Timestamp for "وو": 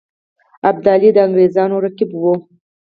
2.17-2.33